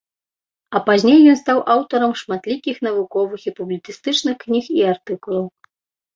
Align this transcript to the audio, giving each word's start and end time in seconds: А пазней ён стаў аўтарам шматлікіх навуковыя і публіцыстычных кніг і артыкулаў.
А 0.77 0.79
пазней 0.87 1.19
ён 1.33 1.37
стаў 1.41 1.57
аўтарам 1.73 2.13
шматлікіх 2.21 2.81
навуковыя 2.89 3.45
і 3.53 3.55
публіцыстычных 3.61 4.35
кніг 4.47 4.63
і 4.81 4.89
артыкулаў. 4.97 5.45